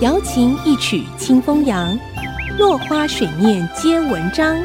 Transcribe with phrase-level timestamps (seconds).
[0.00, 1.98] 瑶琴一曲清风扬，
[2.58, 4.56] 落花水面皆文章。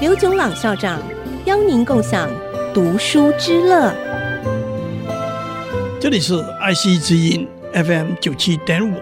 [0.00, 1.00] 刘炯朗校长
[1.44, 2.30] 邀您共享
[2.74, 3.94] 读书之乐。
[6.00, 8.96] 这里是爱惜之音 FM 九七点五，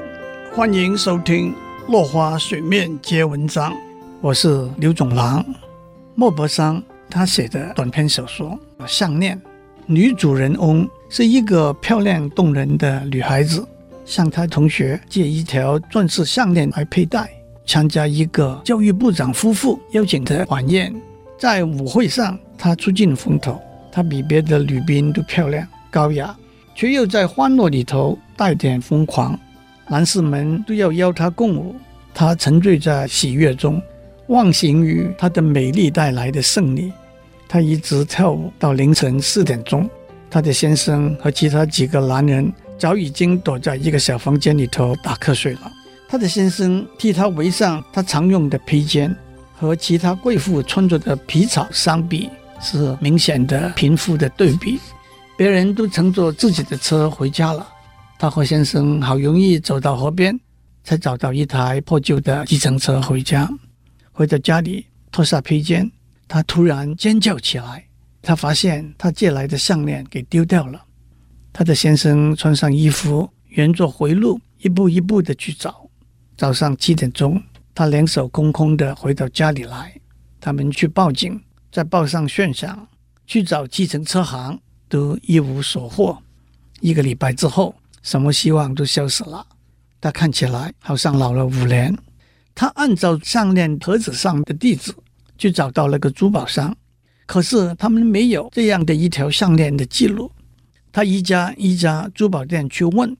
[0.55, 1.53] 欢迎收听
[1.91, 3.73] 《落花水面皆文章》，
[4.21, 5.45] 我是刘炯朗。
[6.15, 9.37] 莫泊桑他写的短篇小说《项链》，
[9.87, 13.67] 女主人翁是一个漂亮动人的女孩子，
[14.11, 17.31] 向她同学借一条钻石项链来佩戴，
[17.65, 20.93] 参加一个教育部长夫妇邀请的晚宴。
[21.39, 23.61] 在舞会上，她出尽风头，
[23.93, 26.37] 她比别的女宾都漂亮高雅，
[26.75, 29.39] 却又在欢乐里头带点疯狂。
[29.89, 31.77] 男士们都要邀她共舞，
[32.13, 33.81] 她沉醉在喜悦中。
[34.27, 36.93] 忘形于她的美丽带来的胜利，
[37.49, 39.89] 她一直跳舞到凌晨四点钟。
[40.29, 45.71] 她的先生和其他几个男人早已经躲在一个小房间里头打瞌睡了。
[46.09, 49.15] 她的先生替她围上她常用的披肩，
[49.55, 54.81] 和其他贵妇穿着的皮草相比，是明显的贫富的对比。
[55.37, 57.69] 别人都乘坐自己的车回家了，
[58.19, 60.39] 她和先生好容易走到河边，
[60.83, 63.47] 才找到一台破旧的计程车回家。
[64.11, 65.91] 回到家里，脱下披肩，
[66.27, 67.85] 他突然尖叫起来。
[68.23, 70.83] 他发现他借来的项链给丢掉了。
[71.53, 75.89] 他的先生穿上衣服，沿着回路一步一步的去找。
[76.37, 77.43] 早上七点钟，
[77.75, 79.95] 他两手空空的回到家里来。
[80.41, 81.39] 他们去报警，
[81.71, 82.89] 在报上悬赏，
[83.27, 86.23] 去找计程车行，都一无所获。
[86.81, 89.47] 一个礼拜之后，什么希望都消失了。
[90.01, 91.95] 他看起来好像老了五年。
[92.55, 94.95] 他按照项链盒子上的地址
[95.37, 96.75] 去找到了个珠宝商，
[97.27, 100.31] 可是他们没有这样的一条项链的记录。
[100.93, 103.17] 他一家一家珠宝店去问，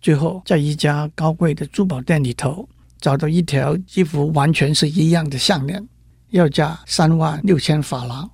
[0.00, 2.68] 最后在一家高贵的珠宝店里头
[3.00, 5.86] 找到一条几乎完全是一样的项链，
[6.30, 8.30] 要价三万六千法郎。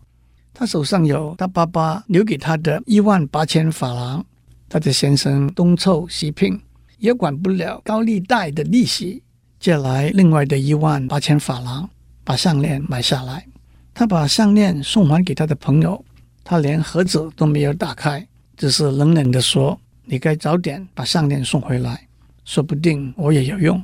[0.54, 4.24] 他手上有他爸爸留给他的一万八千法郎。
[4.70, 6.60] 他的先生东凑西拼，
[6.98, 9.22] 也管不了高利贷的利息。
[9.58, 11.88] 借来另外的一万八千法郎，
[12.22, 13.46] 把项链买下来。
[13.94, 16.04] 他把项链送还给他的朋友，
[16.44, 18.26] 他连盒子都没有打开，
[18.58, 22.06] 只是冷冷地说：“你该早点把项链送回来，
[22.44, 23.82] 说不定我也有用。”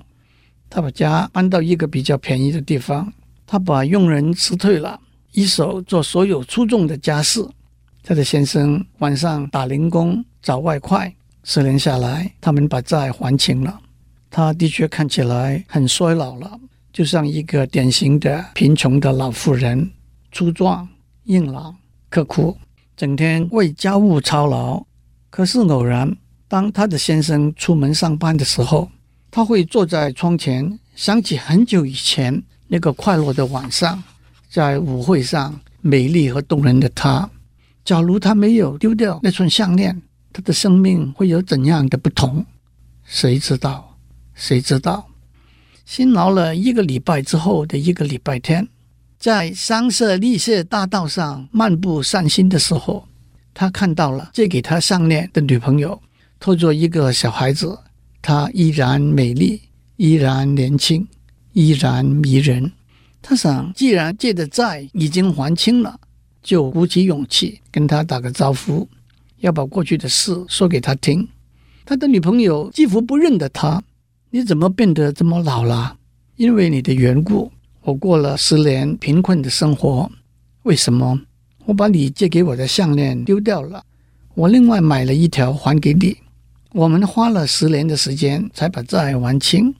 [0.69, 3.13] 他把家搬到一个比较便宜的地方，
[3.47, 4.99] 他把佣人辞退了，
[5.31, 7.49] 一手做所有粗重的家事。
[8.03, 11.15] 他的先生晚上打零工找外快，
[11.45, 13.81] 十年下来，他们把债还清了。
[14.29, 16.59] 他的确看起来很衰老了，
[16.93, 19.89] 就像一个典型的贫穷的老妇人，
[20.33, 20.89] 粗壮、
[21.25, 21.77] 硬朗、
[22.11, 22.59] 刻苦，
[22.97, 24.85] 整天为家务操劳。
[25.31, 26.17] 可是偶然，
[26.47, 28.91] 当他的先生出门上班的时候，
[29.31, 34.03] 他会坐在窗前，想起很久以前那个快乐的晚上，
[34.49, 37.29] 在舞会上美丽和动人的她。
[37.85, 40.01] 假如他没有丢掉那串项链，
[40.33, 42.47] 他的生命会有怎样的不同？
[43.05, 43.97] 谁知道？
[44.35, 45.07] 谁知道，
[45.85, 48.67] 辛劳了一个礼拜之后的一个礼拜天，
[49.25, 53.09] 在香榭丽舍大道上漫步散心的时候，
[53.55, 55.99] 他看到了借给他项链的女朋友
[56.39, 57.79] 拖着一个小孩子，
[58.21, 59.63] 她依然美丽，
[59.97, 61.09] 依然年轻，
[61.55, 62.71] 依然迷人。
[63.23, 65.99] 他想，既然借的债已经还清了，
[66.43, 68.87] 就鼓起勇气跟他打个招呼，
[69.39, 71.27] 要把过去的事说给他听。
[71.87, 73.83] 他的女朋友几乎不认得他。
[74.29, 75.97] 你怎么变得这么老了？
[76.37, 77.51] 因为你的缘故，
[77.85, 80.11] 我过了十年贫困的生活。
[80.63, 81.21] 为什么？
[81.67, 83.85] 我把你借给我的项链丢掉了，
[84.35, 86.17] 我另外买了一条还给你。
[86.73, 89.75] 我们花了十年的时间才把债还清，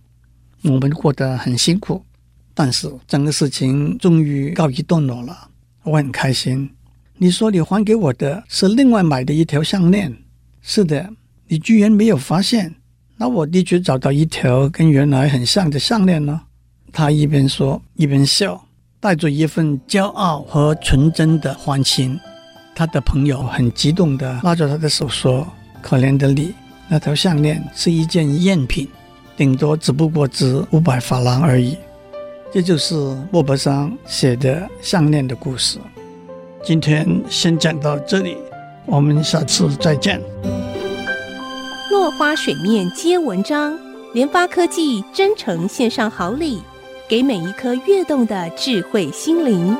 [0.63, 2.05] 我们过得很辛苦，
[2.53, 5.49] 但是整个事情终于告一段落了，
[5.85, 6.71] 我很开心。
[7.17, 10.15] 你说你还给我的是另外买的一条项链，
[10.61, 11.09] 是的，
[11.49, 12.75] 你居然没有发现。
[13.17, 16.43] 那我的确找到一条跟原来很像的项链呢。
[16.95, 18.65] 他一边说一边笑，
[19.01, 22.19] 带着一份骄傲和纯真的欢欣。
[22.73, 25.45] 他的朋友很激动地拉着他的手说
[25.83, 26.55] ：“可怜的你，
[26.89, 28.89] 那条项链是一件赝品，
[29.37, 31.77] 顶多只不过值五百法郎而已。”
[32.55, 32.95] 这就是
[33.33, 35.81] 莫泊桑写的项链的故事。
[36.63, 38.37] 今天先讲到这里，
[38.87, 40.23] 我们下次再见。
[41.91, 43.77] 落花水面皆文章，
[44.13, 46.63] 联发科技真诚献上好礼，
[47.07, 49.77] 给每一颗跃动的智慧心灵。